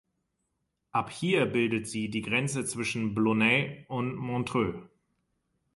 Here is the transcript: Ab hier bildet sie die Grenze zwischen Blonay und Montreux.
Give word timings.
Ab 0.91 1.11
hier 1.11 1.45
bildet 1.45 1.87
sie 1.87 2.09
die 2.09 2.23
Grenze 2.23 2.65
zwischen 2.65 3.13
Blonay 3.13 3.85
und 3.87 4.15
Montreux. 4.15 4.89